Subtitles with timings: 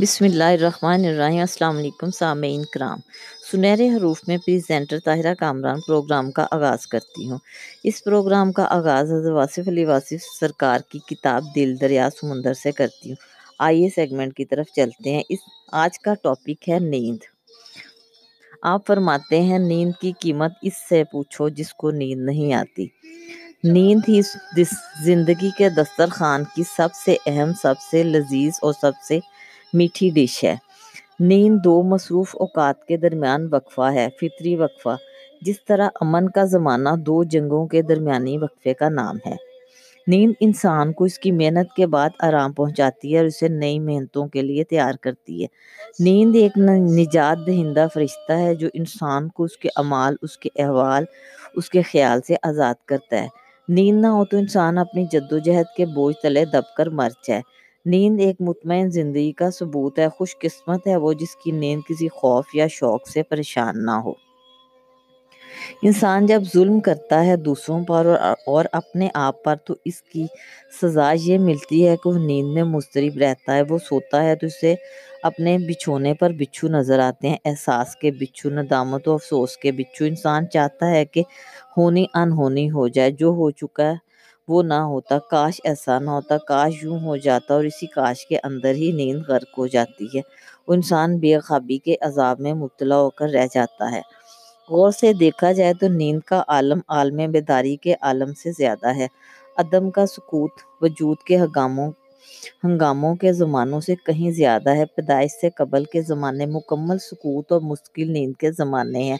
[0.00, 2.98] بسم اللہ الرحمن الرحیم۔ السلام علیکم سامعین کرام۔
[3.52, 7.38] سنہرے حروف میں پریزینٹر طاہرہ کامران پروگرام کا آغاز کرتی ہوں۔
[7.84, 12.72] اس پروگرام کا آغاز حضرت واصف علی واصف سرکار کی کتاب دل دریا سمندر سے
[12.72, 13.16] کرتی ہوں۔
[13.58, 15.38] آئیے سیگمنٹ کی طرف چلتے ہیں۔ اس
[15.72, 17.18] آج کا ٹاپک ہے نیند۔
[18.62, 22.86] آپ فرماتے ہیں نیند کی قیمت اس سے پوچھو جس کو نیند نہیں آتی۔
[23.64, 24.20] نیند ہی
[25.04, 29.18] زندگی کے دسترخوان کی سب سے اہم، سب سے لذیذ اور سب سے
[29.72, 30.56] میٹھی ڈش ہے۔
[31.20, 34.96] نیند دو مصروف اوقات کے درمیان وقفہ ہے، فطری وقفہ،
[35.42, 39.36] جس طرح امن کا زمانہ دو جنگوں کے درمیانی وقفے کا نام ہے۔
[40.06, 44.28] نیند انسان کو اس کی محنت کے بعد آرام پہنچاتی ہے اور اسے نئی محنتوں
[44.28, 45.46] کے لیے تیار کرتی ہے۔
[46.00, 46.58] نیند ایک
[46.98, 51.04] نجات دہندہ فرشتہ ہے جو انسان کو اس کے عمال اس کے احوال،
[51.54, 53.28] اس کے خیال سے آزاد کرتا ہے۔
[53.68, 57.40] نیند نہ ہو تو انسان اپنی جدوجہد کے بوجھ تلے دب کر مر جائے
[57.84, 62.08] نیند ایک مطمئن زندگی کا ثبوت ہے، خوش قسمت ہے وہ جس کی نیند کسی
[62.08, 64.12] خوف یا شوق سے پریشان نہ ہو۔
[65.82, 68.06] انسان جب ظلم کرتا ہے دوسروں پر
[68.46, 70.26] اور اپنے آپ پر تو اس کی
[70.82, 74.46] سزا یہ ملتی ہے کہ وہ نیند میں مسترب رہتا ہے۔ وہ سوتا ہے تو
[74.46, 74.74] اسے
[75.22, 80.04] اپنے بچھونے پر بچھو نظر آتے ہیں۔ احساس کے بچھو، ندامت و افسوس کے بچھو۔
[80.04, 81.22] انسان چاہتا ہے کہ
[81.76, 83.96] ہونی انہونی ہو جائے۔ جو ہو چکا ہے
[84.50, 88.38] وہ نہ ہوتا کاش ایسا نہ ہوتا، کاش یوں ہو جاتا اور اسی کاش کے
[88.42, 90.20] اندر ہی نیند غرق ہو جاتی ہے۔
[90.68, 94.00] وہ انسان بے خوابی کے عذاب میں مبتلا ہو کر رہ جاتا ہے۔
[94.70, 99.06] غور سے دیکھا جائے تو نیند کا عالم عالم بیداری کے عالم سے زیادہ ہے۔
[99.56, 101.90] عدم کا سکوت وجود کے ہنگاموں
[102.64, 107.60] ہنگاموں کے زمانوں سے کہیں زیادہ ہے۔ پیدائش سے قبل کے زمانے مکمل سکوت اور
[107.60, 109.16] مشکل نیند کے زمانے ہیں۔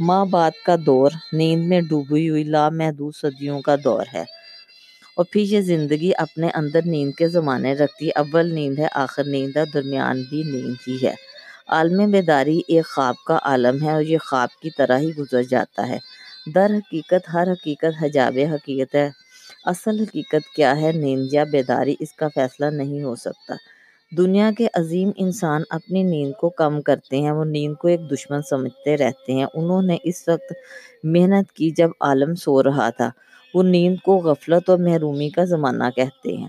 [0.00, 4.24] ماں بعد کا دور، نیند میں ڈوبی ہوئی لامحدود صدیوں کا دور ہے۔
[5.16, 9.24] اور پھر یہ زندگی اپنے اندر نیند کے زمانے رکھتی ہے اول نیند ہے، آخر
[9.24, 11.14] نیند ہے، درمیان بھی نیند ہی ہے۔
[11.68, 15.88] عالم بیداری ایک خواب کا عالم ہے اور یہ خواب کی طرح ہی گزر جاتا
[15.88, 15.98] ہے۔
[16.54, 19.10] در حقیقت، ہر حقیقت حجاب حقیقت ہے۔
[19.64, 23.54] اصل حقیقت کیا ہے؟ نیند یا بیداری، اس کا فیصلہ نہیں ہو سکتا۔
[24.16, 28.42] دنیا کے عظیم انسان اپنی نیند کو کم کرتے ہیں، وہ نیند کو ایک دشمن
[28.50, 30.52] سمجھتے رہتے ہیں۔ انہوں نے اس وقت
[31.04, 33.10] محنت کی جب عالم سو رہا تھا۔
[33.54, 36.48] وہ نیند کو غفلت اور محرومی کا زمانہ کہتے ہیں۔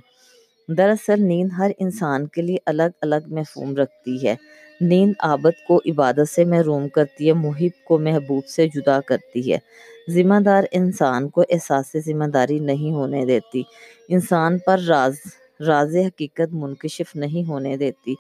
[0.68, 4.36] دراصل نیند ہر انسان کے لیے الگ الگ مفہوم رکھتی ہے۔
[4.82, 9.58] نیند عابد کو عبادت سے محروم کرتی ہے، محب کو محبوب سے جدا کرتی ہے۔
[10.10, 13.64] ذمہ دار انسان کو احساس ذمہ داری نہیں ہونے دیتی۔
[14.10, 15.14] انسان پر راز
[15.68, 18.16] راز حقیقت منکشف نہیں ہونے دیتی۔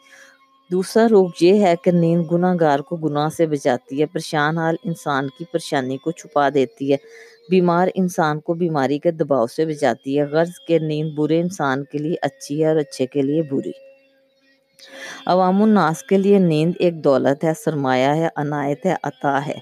[0.72, 4.76] دوسرا روپ یہ ہے کہ نیند گناہ گار کو گناہ سے بچاتی ہے، پریشان حال
[4.84, 6.98] انسان کی پریشانی کو چھپا دیتی ہے،
[7.50, 11.98] بیمار انسان کو بیماری کے دباؤ سے بچاتی ہے۔ غرض کے نیند برے انسان کے
[11.98, 13.72] لیے اچھی ہے اور اچھے کے لیے بری۔
[15.26, 19.58] عوام الناس کے لیے نیند ایک دولت ہے، سرمایہ ہے، عنایت ہے، عطا ہے۔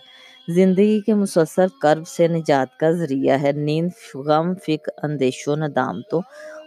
[0.50, 6.22] زندگی کے مسلسل کرب سے نجات کا ذریعہ ہے۔ نیند غم، فکر اندیشوں ندامتوں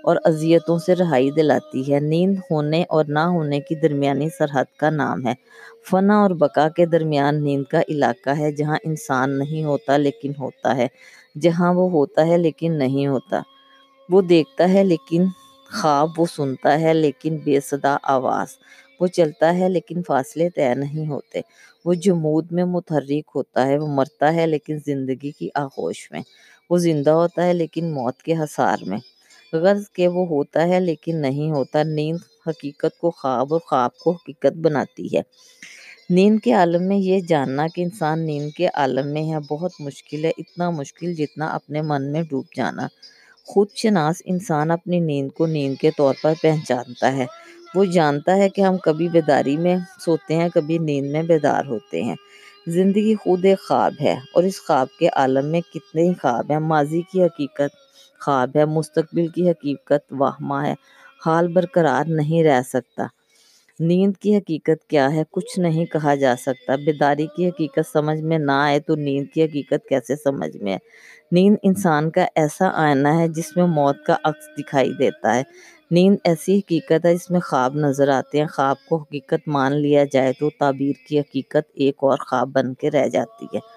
[0.04, 4.90] اور اذیتوں سے رہائی دلاتی ہے۔ نیند ہونے اور نہ ہونے کی درمیانی سرحد کا
[4.90, 5.34] نام ہے۔
[5.90, 10.76] فنا اور بقا کے درمیان نیند کا علاقہ ہے جہاں انسان نہیں ہوتا لیکن ہوتا
[10.76, 10.86] ہے۔
[11.40, 13.40] جہاں وہ ہوتا ہے لیکن نہیں ہوتا۔
[14.08, 15.24] وہ دیکھتا ہے لیکن
[15.80, 18.46] خواب، وہ سنتا ہے لیکن بے صدا آواز۔
[19.00, 21.40] وہ چلتا ہے لیکن فاصلے طے نہیں ہوتے۔
[21.84, 26.20] وہ جمود میں متحرک ہوتا ہے۔ وہ مرتا ہے لیکن زندگی کی آغوش میں۔
[26.70, 28.98] وہ زندہ ہوتا ہے لیکن موت کے حسار میں۔
[29.54, 34.10] غرض کہ وہ ہوتا ہے لیکن نہیں ہوتا۔ نیند حقیقت کو خواب اور خواب کو
[34.10, 35.22] حقیقت بناتی ہے۔
[36.10, 40.24] نیند کے عالم میں یہ جاننا کہ انسان نیند کے عالم میں ہے بہت مشکل
[40.24, 42.86] ہے، اتنا مشکل جتنا اپنے من میں ڈوب جانا۔
[43.46, 47.26] خود شناس انسان اپنی نیند کو نیند کے طور پر پہچانتا ہے۔
[47.74, 52.02] وہ جانتا ہے کہ ہم کبھی بیداری میں سوتے ہیں، کبھی نیند میں بیدار ہوتے
[52.02, 52.14] ہیں۔
[52.66, 56.58] زندگی خود ایک خواب ہے اور اس خواب کے عالم میں کتنے ہی خواب ہیں۔
[56.58, 57.83] ماضی کی حقیقت
[58.24, 60.74] خواب ہے۔ مستقبل کی حقیقت واہمہ ہے۔
[61.26, 63.06] حال برقرار نہیں رہ سکتا۔
[63.80, 68.38] نیند کی حقیقت کیا ہے؟ کچھ نہیں کہا جا سکتا۔ بیداری کی حقیقت سمجھ میں
[68.38, 70.76] نہ آئے تو نیند کی حقیقت کیسے سمجھ میں
[71.32, 75.42] نیند انسان کا ایسا آئینہ ہے جس میں موت کا عکس دکھائی دیتا ہے۔
[75.90, 80.04] نیند ایسی حقیقت ہے جس میں خواب نظر آتے ہیں۔ خواب کو حقیقت مان لیا
[80.12, 83.73] جائے تو تعبیر کی حقیقت ایک اور خواب بن کے رہ جاتی ہے۔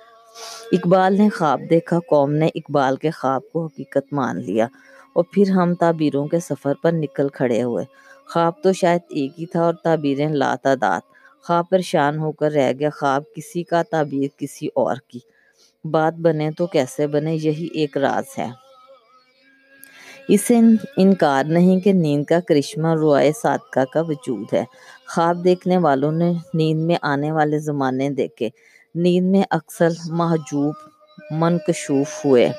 [0.72, 4.68] اقبال نے خواب دیکھا، قوم نے اقبال کے خواب کو حقیقت مان لیا
[5.14, 7.86] اور پھر ہم تعبیروں کے سفر پر نکل کھڑے ہوئے۔
[8.34, 11.02] خواب تو شاید ایک ہی تھا اور تعبیریں لاتعداد۔
[11.44, 15.20] خواب پریشان ہو کر رہ گیا، خواب کسی کا، تعبیر کسی اور کی۔
[15.84, 18.50] بات بنے تو کیسے بنے، یہی ایک راز ہے۔
[20.28, 20.60] اسے
[20.98, 24.64] انکار نہیں کہ نیند کا کرشمہ روئے صادقہ کا وجود ہے۔
[25.08, 28.50] خواب دیکھنے والوں نے نیند میں آنے والے زمانے دیکھے۔
[28.96, 30.74] نیند میں اکثر محجوب،
[31.32, 32.52] منکشوف ہوئے۔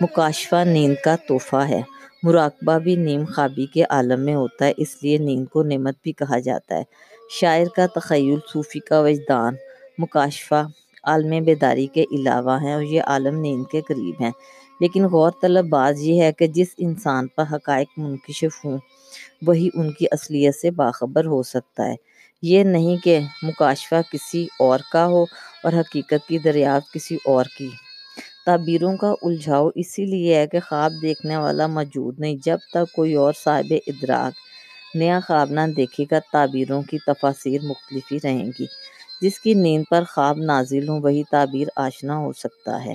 [0.00, 1.82] مکاشفہ نیند کا تحفہ ہے۔
[2.22, 6.12] مراقبہ بھی نیم خوابی کے عالم میں ہوتا ہے، اس لیے نیند کو نعمت بھی
[6.12, 6.82] کہا جاتا ہے۔
[7.30, 9.54] شاعر کا تخیل صوفی کا وجدان۔
[9.98, 10.66] مکاشفہ
[11.04, 14.30] عالم بیداری کے علاوہ ہیں اور یہ عالم نیند کے قریب ہیں۔
[14.80, 18.78] لیکن غور طلب بات یہ ہے کہ جس انسان پر حقائق منکشف ہوں،
[19.46, 21.94] وہی ان کی اصلیت سے باخبر ہو سکتا ہے۔
[22.42, 25.24] یہ نہیں کہ مکاشفہ کسی اور کا ہو
[25.66, 27.68] اور حقیقت کی دریافت کسی اور کی۔
[28.46, 33.14] تعبیروں کا الجھاؤ اسی لیے ہے کہ خواب دیکھنے والا موجود نہیں، جب تک کوئی
[33.14, 34.32] اور صاحب ادراک
[34.96, 38.66] نیا خواب نہ دیکھے گا، تعبیروں کی تفاسیر مختلف ہی رہیں گی۔
[39.20, 42.94] جس کی نیند پر خواب نازل ہوں، وہی تعبیر آشنا ہو سکتا ہے۔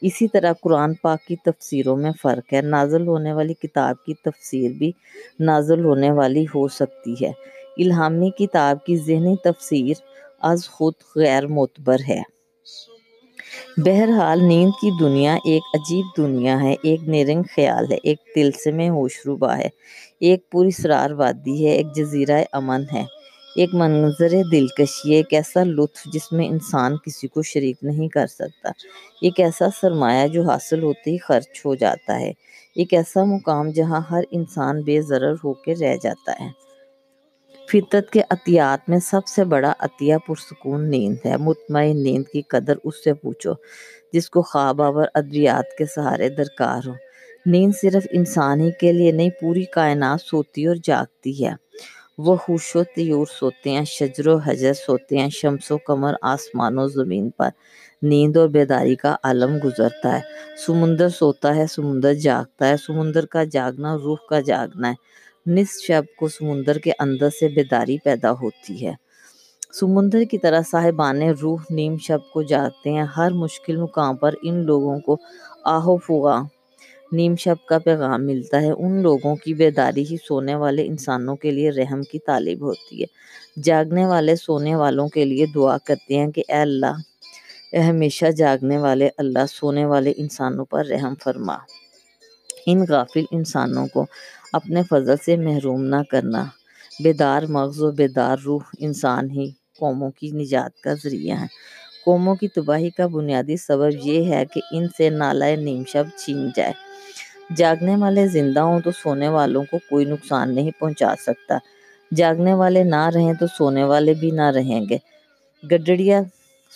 [0.00, 4.70] اسی طرح قرآن پاک کی تفسیروں میں فرق ہے۔ نازل ہونے والی کتاب کی تفسیر
[4.70, 4.92] بھی
[5.40, 7.32] نازل ہونے والی ہو سکتی ہے۔
[7.76, 9.94] الہامی کتاب کی ذہنی تفسیر
[10.38, 12.22] از خود غیر معتبر ہے۔
[13.76, 19.26] بہرحال نیند کی دنیا ایک عجیب دنیا ہے، ایک نیرنگ خیال ہے، ایک طلسم ہوش
[19.26, 19.68] ربا ہے۔
[20.20, 23.04] ایک پوری سرار وادی ہے، ایک جزیرہ امن ہے۔
[23.56, 28.26] ایک منظر دلکشی ہے، ایک ایسا لطف جس میں انسان کسی کو شریک نہیں کر
[28.26, 28.68] سکتا۔
[29.20, 32.32] ایک ایسا سرمایہ جو حاصل ہوتے ہی خرچ ہو جاتا ہے۔
[32.74, 36.67] ایک ایسا مقام جہاں ہر انسان بے ضرر ہو کے رہ جاتا ہے۔
[37.72, 42.74] فطرت کے عطیات میں سب سے بڑا عطیہ پرسکون نیند ہے۔ مطمئن نیند کی قدر
[42.84, 43.52] اس سے پوچھو
[44.12, 46.92] جس کو خواب آور ادویات کے سہارے درکار ہو۔
[47.46, 51.52] نیند صرف انسان ہی کے لیے نہیں، پوری کائنات سوتی اور جاگتی ہے۔
[52.18, 56.78] وہ خوش و طیور سوتے ہیں، شجر و حجر سوتے ہیں، شمس و قمر آسمان
[56.78, 57.48] و زمین پر۔
[58.02, 60.20] نیند اور بیداری کا عالم گزرتا ہے۔
[60.66, 66.02] سمندر سوتا ہے، سمندر جاگتا ہے۔ سمندر کا جاگنا، روح کا جاگنا ہے۔ نصف شب
[66.16, 68.94] کو سمندر کے اندر سے بیداری پیدا ہوتی ہے۔
[69.80, 74.54] سمندر کی طرح صاحبان روح نیم شب کو جاگتے ہیں۔ ہر مشکل مقام پر ان
[74.54, 75.16] لوگوں کو
[75.64, 76.44] آہو فغاں
[77.12, 81.50] نیم شب کا پیغام ملتا ہے۔ ان لوگوں کی بیداری ہی سونے والے انسانوں کے
[81.50, 83.06] لیے رحم کی طالب ہوتی ہے۔
[83.62, 86.96] جاگنے والے سونے والوں کے لیے دعا کرتے ہیں کہ اے اللہ،
[87.72, 91.56] اے ہمیشہ جاگنے والے اللہ، سونے والے انسانوں پر رحم فرما۔
[92.66, 94.06] ان غافل انسانوں کو
[94.52, 96.44] اپنے فضل سے محروم نہ کرنا۔
[97.04, 101.46] بیدار مغز و بیدار روح انسان ہی قوموں کی نجات کا ذریعہ ہے
[102.04, 106.48] قوموں کی تباہی کا بنیادی سبب یہ ہے کہ ان سے نالہ نیم شب چھین
[106.56, 106.72] جائے۔
[107.56, 111.58] جاگنے والے زندہ ہوں تو سونے والوں کو کوئی نقصان نہیں پہنچا سکتا۔
[112.16, 114.96] جاگنے والے نہ رہیں تو سونے والے بھی نہ رہیں گے۔
[115.70, 116.22] گڈڑیا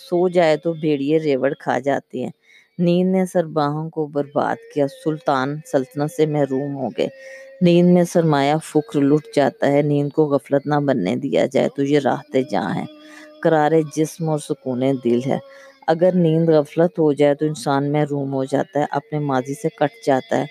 [0.09, 2.31] سو جائے تو بھیڑیے ریوڑ کھا جاتے ہیں۔
[2.79, 7.07] نیند نے سربراہوں کو برباد کیا، سلطان سلطنت سے محروم ہو گئے۔
[7.63, 11.83] نیند میں سرمایہ فکر لٹ جاتا ہے۔ نیند کو غفلت نہ بننے دیا جائے تو
[11.83, 12.85] یہ راحت جہاں ہے۔
[13.41, 15.37] قرار جسم اور سکون دل ہے۔
[15.87, 20.05] اگر نیند غفلت ہو جائے تو انسان محروم ہو جاتا ہے، اپنے ماضی سے کٹ
[20.05, 20.45] جاتا ہے،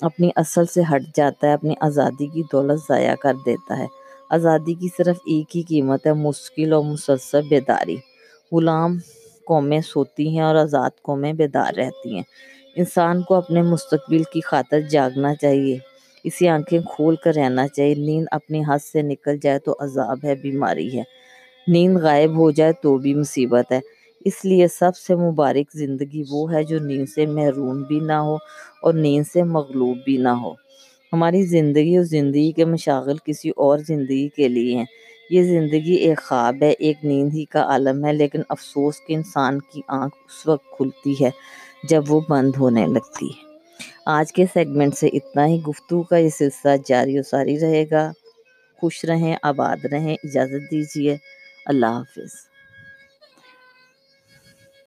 [0.00, 3.86] اپنی اصل سے ہٹ جاتا ہے، اپنی آزادی کی دولت ضائع کر دیتا ہے۔
[4.30, 7.96] آزادی کی صرف ایک ہی قیمت ہے، مشکل اور مسلسل بیداری۔
[8.52, 8.98] غلام
[9.46, 12.22] قومیں سوتی ہیں اور آزاد قومیں بیدار رہتی ہیں۔
[12.76, 15.95] انسان کو اپنے مستقبل کی خاطر جاگنا چاہیے۔
[16.26, 20.34] اسی آنکھیں کھول کر رہنا چاہیے۔ نیند اپنی ہاتھ سے نکل جائے تو عذاب ہے،
[20.34, 21.02] بیماری ہے۔
[21.68, 23.80] نیند غائب ہو جائے تو بھی مصیبت ہے۔
[24.24, 28.34] اس لیے سب سے مبارک زندگی وہ ہے جو نیند سے محروم بھی نہ ہو
[28.82, 30.52] اور نیند سے مغلوب بھی نہ ہو۔
[31.12, 34.84] ہماری زندگی اور زندگی کے مشاغل کسی اور زندگی کے لیے ہیں۔
[35.30, 39.58] یہ زندگی ایک خواب ہے، ایک نیند ہی کا عالم ہے، لیکن افسوس کہ انسان
[39.60, 41.30] کی آنکھ اس وقت کھلتی ہے
[41.88, 43.45] جب وہ بند ہونے لگتی ہے۔
[44.06, 48.12] آج کے سیگمنٹ سے اتنا ہی گفتگو کا یہ سلسلہ جاری و ساری رہے گا۔
[48.80, 51.16] خوش رہیں، آباد رہیں، اجازت دیجیے
[51.66, 52.55] اللہ حافظ۔